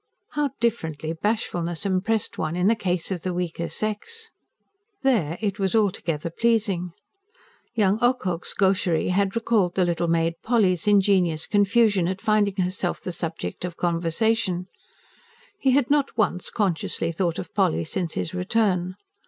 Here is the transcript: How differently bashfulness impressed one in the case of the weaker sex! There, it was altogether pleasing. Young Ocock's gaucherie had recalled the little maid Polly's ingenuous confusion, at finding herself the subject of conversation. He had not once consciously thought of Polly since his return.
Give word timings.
How 0.31 0.49
differently 0.59 1.13
bashfulness 1.13 1.85
impressed 1.85 2.39
one 2.39 2.55
in 2.55 2.65
the 2.65 2.73
case 2.73 3.11
of 3.11 3.21
the 3.21 3.35
weaker 3.35 3.67
sex! 3.69 4.31
There, 5.03 5.37
it 5.41 5.59
was 5.59 5.75
altogether 5.75 6.31
pleasing. 6.31 6.93
Young 7.75 7.99
Ocock's 8.01 8.55
gaucherie 8.55 9.09
had 9.09 9.35
recalled 9.35 9.75
the 9.75 9.85
little 9.85 10.07
maid 10.07 10.37
Polly's 10.41 10.87
ingenuous 10.87 11.45
confusion, 11.45 12.07
at 12.07 12.19
finding 12.19 12.55
herself 12.55 12.99
the 12.99 13.11
subject 13.11 13.63
of 13.63 13.77
conversation. 13.77 14.65
He 15.59 15.69
had 15.73 15.91
not 15.91 16.17
once 16.17 16.49
consciously 16.49 17.11
thought 17.11 17.37
of 17.37 17.53
Polly 17.53 17.83
since 17.83 18.15
his 18.15 18.33
return. 18.33 18.95